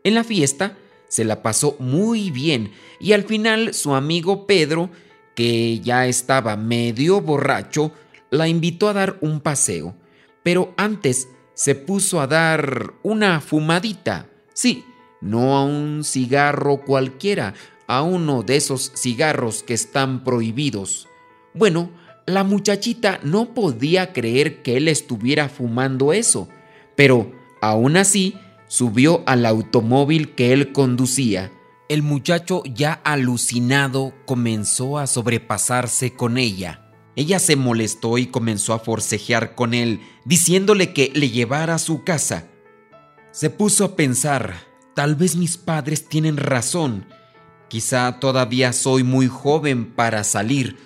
En 0.04 0.16
la 0.16 0.24
fiesta 0.24 0.78
se 1.08 1.26
la 1.26 1.42
pasó 1.42 1.76
muy 1.80 2.32
bien 2.32 2.72
y 3.00 3.14
al 3.14 3.24
final 3.24 3.74
su 3.74 3.94
amigo 3.94 4.48
Pedro, 4.48 4.90
que 5.36 5.80
ya 5.80 6.08
estaba 6.08 6.56
medio 6.58 7.22
borracho, 7.22 7.92
la 8.30 8.48
invitó 8.48 8.90
a 8.90 8.94
dar 8.94 9.18
un 9.22 9.42
paseo, 9.42 9.96
pero 10.44 10.74
antes 10.78 11.28
se 11.54 11.76
puso 11.76 12.20
a 12.20 12.28
dar 12.28 12.94
una 13.04 13.42
fumadita. 13.42 14.28
Sí, 14.54 14.86
no 15.22 15.56
a 15.56 15.64
un 15.64 16.04
cigarro 16.04 16.82
cualquiera, 16.82 17.54
a 17.88 18.02
uno 18.02 18.44
de 18.44 18.56
esos 18.56 18.92
cigarros 18.96 19.64
que 19.64 19.74
están 19.74 20.24
prohibidos. 20.24 21.08
Bueno, 21.54 21.92
la 22.26 22.44
muchachita 22.44 23.20
no 23.24 23.54
podía 23.54 24.14
creer 24.14 24.62
que 24.62 24.78
él 24.78 24.88
estuviera 24.88 25.50
fumando 25.50 26.14
eso, 26.14 26.48
pero 26.96 27.32
aún 27.62 27.98
así 27.98 28.36
subió 28.68 29.24
al 29.26 29.46
automóvil 29.46 30.34
que 30.36 30.54
él 30.54 30.72
conducía. 30.72 31.52
El 31.90 32.02
muchacho, 32.02 32.64
ya 32.66 32.94
alucinado, 32.94 34.14
comenzó 34.26 34.98
a 34.98 35.06
sobrepasarse 35.06 36.14
con 36.14 36.38
ella. 36.38 36.80
Ella 37.16 37.40
se 37.40 37.56
molestó 37.56 38.18
y 38.18 38.28
comenzó 38.28 38.74
a 38.74 38.80
forcejear 38.80 39.54
con 39.54 39.74
él, 39.74 40.02
diciéndole 40.26 40.94
que 40.94 41.12
le 41.14 41.30
llevara 41.30 41.76
a 41.76 41.80
su 41.80 42.04
casa. 42.04 42.48
Se 43.32 43.50
puso 43.50 43.86
a 43.86 43.96
pensar, 43.96 44.56
tal 44.96 45.16
vez 45.16 45.36
mis 45.36 45.58
padres 45.58 46.08
tienen 46.08 46.38
razón, 46.38 47.06
quizá 47.74 48.20
todavía 48.20 48.72
soy 48.72 49.02
muy 49.02 49.28
joven 49.28 49.96
para 49.96 50.24
salir. 50.24 50.78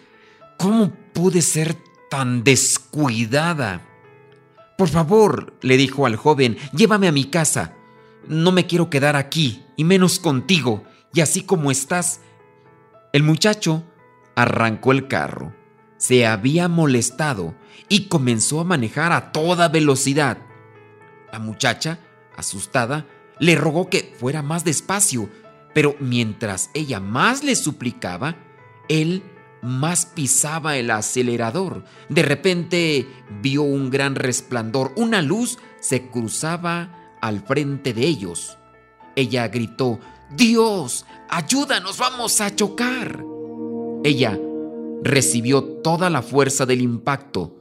¿Cómo 0.58 0.94
pude 1.12 1.42
ser 1.42 1.76
tan 2.10 2.46
descuidada? 2.46 3.86
Por 4.78 4.88
favor, 4.88 5.54
le 5.60 5.76
dijo 5.76 6.06
al 6.06 6.16
joven, 6.16 6.56
llévame 6.72 7.10
a 7.10 7.12
mi 7.12 7.26
casa. 7.26 7.74
No 8.30 8.54
me 8.54 8.68
quiero 8.68 8.90
quedar 8.90 9.18
aquí, 9.18 9.66
y 9.76 9.84
menos 9.84 10.18
contigo, 10.18 10.86
y 11.14 11.20
así 11.20 11.42
como 11.42 11.72
estás. 11.72 12.22
El 13.12 13.24
muchacho 13.24 13.84
arrancó 14.38 14.94
el 14.94 15.10
carro 15.10 15.54
se 15.98 16.26
había 16.26 16.68
molestado 16.68 17.56
y 17.90 18.08
comenzó 18.08 18.60
a 18.60 18.64
manejar 18.64 19.12
a 19.12 19.32
toda 19.32 19.68
velocidad. 19.68 20.38
La 21.34 21.40
muchacha, 21.40 22.00
asustada, 22.36 23.06
le 23.40 23.56
rogó 23.56 23.90
que 23.90 24.16
fuera 24.18 24.42
más 24.42 24.64
despacio, 24.64 25.30
pero 25.78 25.96
mientras 26.00 26.72
ella 26.74 27.00
más 27.00 27.44
le 27.44 27.56
suplicaba, 27.56 28.36
él 28.90 29.22
más 29.62 30.08
pisaba 30.08 30.76
el 30.76 30.90
acelerador. 30.90 31.84
De 32.10 32.24
repente 32.24 33.06
vio 33.44 33.62
un 33.62 33.92
gran 33.92 34.16
resplandor, 34.16 34.92
una 34.96 35.22
luz 35.22 35.60
se 35.80 36.10
cruzaba 36.10 37.16
al 37.22 37.42
frente 37.42 37.94
de 37.94 38.08
ellos. 38.08 38.58
Ella 39.16 39.50
gritó, 39.50 40.00
Dios, 40.36 41.06
ayúdanos, 41.30 42.00
vamos 42.00 42.42
a 42.42 42.56
chocar. 42.56 43.24
Ella 44.04 44.36
recibió 45.04 45.64
toda 45.64 46.10
la 46.10 46.24
fuerza 46.24 46.66
del 46.66 46.82
impacto. 46.82 47.56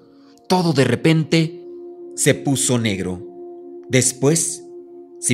Todo 0.48 0.72
de 0.72 0.84
repente 0.84 1.68
se 2.14 2.32
puso 2.32 2.78
negro. 2.78 3.22
Después, 3.90 4.62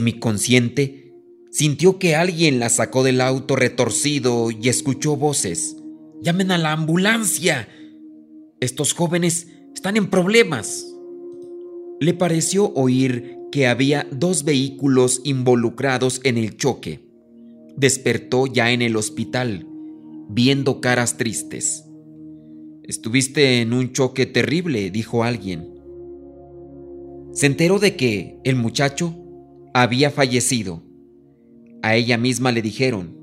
mi 0.01 0.18
consciente 0.18 1.02
sintió 1.53 1.99
que 1.99 2.17
alguien 2.17 2.59
la 2.59 2.71
sacó 2.71 3.05
del 3.05 3.21
auto 3.21 3.55
retorcido 3.57 4.51
y 4.51 4.71
escuchó 4.71 5.17
voces. 5.17 5.77
¡Llamen 6.23 6.51
a 6.51 6.59
la 6.59 6.73
ambulancia! 6.73 7.69
Estos 8.59 8.95
jóvenes 8.95 9.49
están 9.75 9.99
en 9.99 10.09
problemas. 10.09 10.87
Le 12.01 12.15
pareció 12.15 12.73
oír 12.73 13.37
que 13.53 13.67
había 13.67 14.09
dos 14.11 14.45
vehículos 14.45 15.21
involucrados 15.25 16.23
en 16.25 16.38
el 16.38 16.57
choque. 16.57 17.07
Despertó 17.77 18.47
ya 18.47 18.71
en 18.73 18.81
el 18.81 18.97
hospital, 18.97 19.67
viendo 20.31 20.81
caras 20.81 21.19
tristes. 21.19 21.85
Estuviste 22.83 23.61
en 23.61 23.75
un 23.75 23.93
choque 23.93 24.25
terrible, 24.25 24.91
dijo 24.91 25.23
alguien. 25.23 25.69
Se 27.35 27.47
enteró 27.47 27.79
de 27.79 27.95
que 27.95 28.38
el 28.45 28.57
muchacho 28.57 29.15
había 29.75 30.11
fallecido. 30.11 30.91
A 31.83 31.97
ella 31.97 32.16
misma 32.16 32.53
le 32.53 32.62
dijeron, 32.62 33.16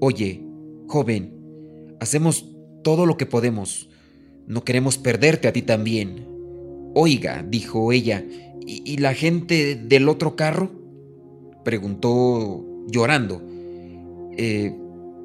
oye, 0.00 0.40
joven, 0.86 1.32
hacemos 2.00 2.46
todo 2.84 3.06
lo 3.06 3.16
que 3.16 3.26
podemos. 3.26 3.88
No 4.46 4.64
queremos 4.64 4.98
perderte 4.98 5.48
a 5.48 5.52
ti 5.52 5.62
también. 5.62 6.26
Oiga, 6.94 7.44
dijo 7.46 7.92
ella, 7.92 8.24
¿y, 8.66 8.96
la 8.98 9.14
gente 9.14 9.74
del 9.74 10.08
otro 10.08 10.36
carro? 10.36 10.70
Preguntó 11.64 12.64
llorando. 12.86 13.42
Eh, 14.36 14.74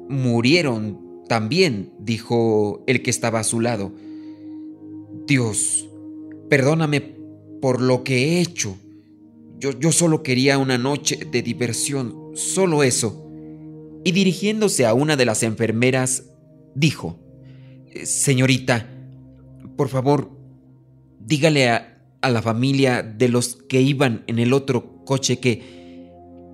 murieron 0.08 1.22
también, 1.28 1.92
dijo 2.00 2.82
el 2.86 3.02
que 3.02 3.10
estaba 3.10 3.40
a 3.40 3.44
su 3.44 3.60
lado, 3.60 3.92
Dios, 5.26 5.88
perdóname 6.50 7.00
por 7.62 7.80
lo 7.80 8.04
que 8.04 8.16
he 8.16 8.40
hecho. 8.40 8.76
Yo, 9.58 9.78
yo 9.78 9.92
solo 9.92 10.22
quería 10.22 10.58
una 10.58 10.76
noche 10.76 11.20
de 11.30 11.40
diversión, 11.40 12.14
solo 12.34 12.82
eso. 12.82 13.20
Y 14.04 14.12
dirigiéndose 14.12 14.86
a 14.86 14.94
una 14.94 15.16
de 15.16 15.24
las 15.24 15.42
enfermeras, 15.42 16.24
dijo, 16.74 17.18
Señorita, 18.04 18.90
por 19.76 19.88
favor, 19.88 20.30
dígale 21.20 21.70
a, 21.70 22.02
a, 22.20 22.30
la 22.30 22.42
familia 22.42 23.02
de 23.02 23.28
los 23.28 23.56
que 23.56 23.80
iban 23.80 24.24
en 24.26 24.38
el 24.38 24.52
otro 24.52 25.04
coche 25.04 25.38
que, 25.38 25.62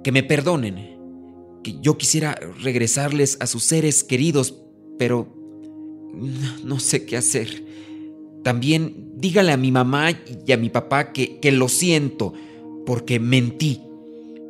que 0.04 0.12
me 0.12 0.22
perdonen 0.22 0.90
que 1.62 1.76
yo 1.80 1.98
quisiera 1.98 2.38
regresarles 2.62 3.36
a 3.40 3.46
sus 3.46 3.64
seres 3.64 4.04
queridos, 4.04 4.54
pero 4.98 5.34
no, 6.64 6.80
sé 6.80 7.04
qué 7.04 7.16
hacer. 7.16 7.64
También 8.42 9.12
dígale 9.16 9.52
a 9.52 9.56
mi 9.56 9.70
mamá 9.70 10.10
y 10.10 10.52
a 10.52 10.56
mi 10.56 10.70
papá 10.70 11.12
que, 11.12 11.38
que 11.40 11.52
lo 11.52 11.68
siento 11.68 12.32
porque 12.86 13.20
mentí 13.20 13.82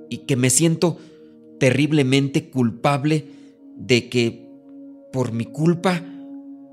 y 0.08 0.18
que 0.18 0.36
me 0.36 0.50
siento 0.50 0.98
terriblemente 1.60 2.50
culpable 2.50 3.26
de 3.76 4.08
que 4.08 4.48
por 5.12 5.32
mi 5.32 5.44
culpa 5.44 6.02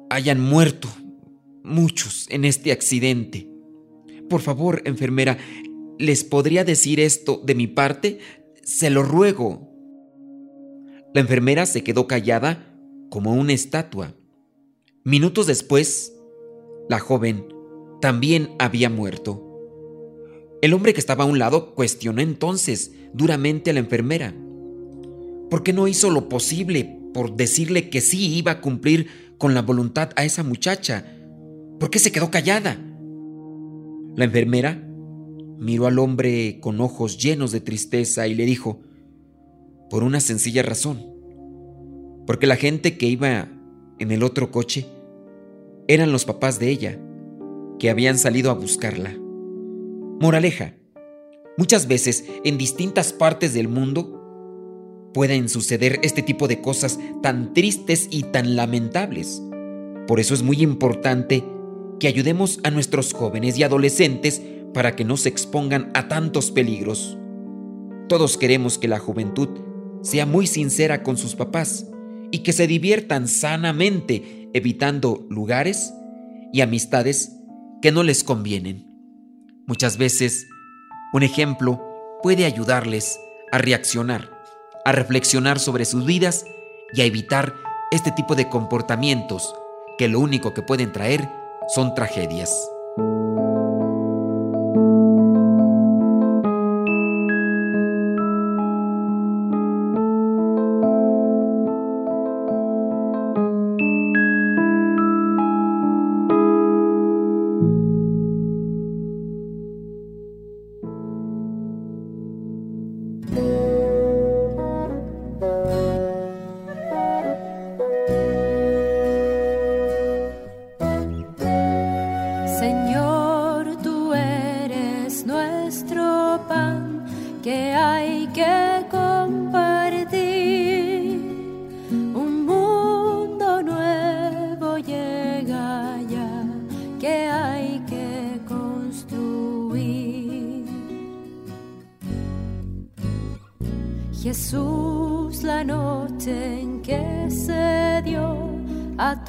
hayan 0.09 0.39
muerto 0.39 0.87
muchos 1.63 2.25
en 2.29 2.45
este 2.45 2.71
accidente. 2.71 3.49
Por 4.29 4.41
favor, 4.41 4.81
enfermera, 4.85 5.37
¿les 5.99 6.23
podría 6.23 6.63
decir 6.63 6.99
esto 6.99 7.41
de 7.45 7.53
mi 7.53 7.67
parte? 7.67 8.19
Se 8.63 8.89
lo 8.89 9.03
ruego. 9.03 9.69
La 11.13 11.21
enfermera 11.21 11.65
se 11.65 11.83
quedó 11.83 12.07
callada 12.07 12.73
como 13.09 13.33
una 13.33 13.53
estatua. 13.53 14.15
Minutos 15.03 15.47
después, 15.47 16.13
la 16.89 16.99
joven 16.99 17.45
también 18.01 18.51
había 18.57 18.89
muerto. 18.89 19.43
El 20.61 20.73
hombre 20.73 20.93
que 20.93 20.99
estaba 20.99 21.25
a 21.25 21.27
un 21.27 21.39
lado 21.39 21.75
cuestionó 21.75 22.21
entonces 22.21 22.93
duramente 23.13 23.69
a 23.69 23.73
la 23.73 23.79
enfermera. 23.79 24.33
¿Por 25.49 25.63
qué 25.63 25.73
no 25.73 25.87
hizo 25.87 26.09
lo 26.09 26.29
posible 26.29 26.99
por 27.13 27.35
decirle 27.35 27.89
que 27.89 28.01
sí 28.01 28.35
iba 28.35 28.51
a 28.51 28.61
cumplir 28.61 29.07
con 29.37 29.53
la 29.53 29.61
voluntad 29.61 30.09
a 30.15 30.25
esa 30.25 30.43
muchacha? 30.43 31.05
¿Por 31.79 31.89
qué 31.89 31.99
se 31.99 32.11
quedó 32.11 32.29
callada? 32.31 32.77
La 34.15 34.25
enfermera 34.25 34.83
miró 35.59 35.87
al 35.87 35.99
hombre 35.99 36.59
con 36.59 36.81
ojos 36.81 37.17
llenos 37.17 37.51
de 37.51 37.61
tristeza 37.61 38.27
y 38.27 38.35
le 38.35 38.45
dijo, 38.45 38.81
por 39.89 40.03
una 40.03 40.19
sencilla 40.19 40.63
razón. 40.63 41.05
Porque 42.25 42.47
la 42.47 42.55
gente 42.55 42.97
que 42.97 43.05
iba 43.05 43.47
en 43.99 44.11
el 44.11 44.23
otro 44.23 44.51
coche 44.51 44.85
eran 45.87 46.11
los 46.11 46.25
papás 46.25 46.59
de 46.59 46.69
ella, 46.69 46.99
que 47.79 47.89
habían 47.89 48.17
salido 48.17 48.51
a 48.51 48.55
buscarla. 48.55 49.15
Moraleja, 50.19 50.75
muchas 51.57 51.87
veces 51.87 52.25
en 52.43 52.57
distintas 52.57 53.13
partes 53.13 53.53
del 53.53 53.67
mundo 53.67 54.16
pueden 55.17 55.49
suceder 55.49 55.99
este 56.03 56.21
tipo 56.21 56.47
de 56.47 56.61
cosas 56.61 56.99
tan 57.23 57.55
tristes 57.55 58.07
y 58.11 58.21
tan 58.21 58.55
lamentables. 58.55 59.41
Por 60.05 60.19
eso 60.19 60.35
es 60.35 60.43
muy 60.43 60.61
importante 60.61 61.43
que 61.99 62.07
ayudemos 62.07 62.59
a 62.63 62.69
nuestros 62.69 63.13
jóvenes 63.13 63.57
y 63.57 63.63
adolescentes 63.63 64.39
para 64.75 64.95
que 64.95 65.05
no 65.05 65.17
se 65.17 65.29
expongan 65.29 65.89
a 65.95 66.07
tantos 66.07 66.51
peligros. 66.51 67.17
Todos 68.07 68.37
queremos 68.37 68.77
que 68.77 68.87
la 68.87 68.99
juventud 68.99 69.49
sea 70.03 70.27
muy 70.27 70.45
sincera 70.45 71.01
con 71.01 71.17
sus 71.17 71.33
papás 71.33 71.87
y 72.29 72.43
que 72.43 72.53
se 72.53 72.67
diviertan 72.67 73.27
sanamente 73.27 74.51
evitando 74.53 75.25
lugares 75.31 75.95
y 76.53 76.61
amistades 76.61 77.31
que 77.81 77.91
no 77.91 78.03
les 78.03 78.23
convienen. 78.23 78.85
Muchas 79.65 79.97
veces, 79.97 80.45
un 81.11 81.23
ejemplo 81.23 81.81
puede 82.21 82.45
ayudarles 82.45 83.19
a 83.51 83.57
reaccionar, 83.57 84.36
a 84.87 84.93
reflexionar 84.93 85.59
sobre 85.59 85.83
sus 85.83 86.05
vidas 86.05 86.45
y 86.93 87.01
a 87.01 87.03
evitar 87.03 87.55
este 87.91 88.09
tipo 88.13 88.35
de 88.35 88.47
comportamientos 88.47 89.53
que 89.97 90.07
lo 90.07 90.21
único 90.21 90.53
que 90.53 90.61
pueden 90.61 90.93
traer 90.93 91.29
son 91.75 91.93
tragedias. 91.93 92.57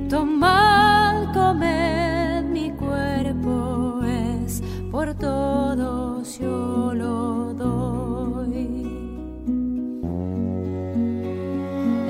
tomad, 0.10 1.34
comed, 1.34 2.44
mi 2.46 2.72
cuerpo 2.72 4.02
es 4.04 4.62
por 4.92 5.14
todos 5.14 6.40
yo 6.40 6.94
lo 6.94 7.54
doy. 7.54 8.68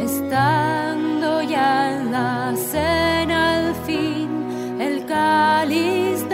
Estando 0.08 1.42
ya 1.44 1.70
en 1.94 2.12
la 2.12 2.56
cena 2.72 3.38
al 3.58 3.76
fin, 3.86 4.30
el 4.80 5.06
cáliz 5.06 6.29